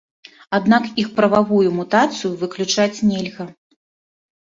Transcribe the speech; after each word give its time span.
Аднак 0.57 0.87
іх 1.03 1.11
прававую 1.19 1.69
мутацыю 1.77 2.35
выключаць 2.43 2.93
нельга. 3.15 3.51